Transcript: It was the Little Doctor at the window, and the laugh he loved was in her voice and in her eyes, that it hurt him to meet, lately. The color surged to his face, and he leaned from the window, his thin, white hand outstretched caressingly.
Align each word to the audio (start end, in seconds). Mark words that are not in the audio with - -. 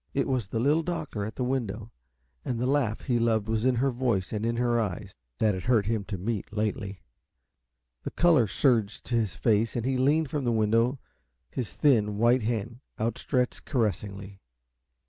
It 0.15 0.27
was 0.27 0.47
the 0.47 0.59
Little 0.59 0.81
Doctor 0.81 1.25
at 1.25 1.35
the 1.35 1.43
window, 1.43 1.91
and 2.43 2.59
the 2.59 2.65
laugh 2.65 3.01
he 3.01 3.19
loved 3.19 3.47
was 3.47 3.65
in 3.65 3.75
her 3.75 3.91
voice 3.91 4.33
and 4.33 4.43
in 4.47 4.55
her 4.57 4.79
eyes, 4.81 5.13
that 5.37 5.53
it 5.53 5.65
hurt 5.65 5.85
him 5.85 6.05
to 6.05 6.17
meet, 6.17 6.51
lately. 6.51 7.01
The 8.01 8.09
color 8.09 8.47
surged 8.47 9.05
to 9.05 9.15
his 9.15 9.35
face, 9.35 9.75
and 9.75 9.85
he 9.85 9.97
leaned 9.97 10.31
from 10.31 10.43
the 10.43 10.51
window, 10.51 10.97
his 11.51 11.73
thin, 11.73 12.17
white 12.17 12.41
hand 12.41 12.79
outstretched 12.99 13.65
caressingly. 13.65 14.41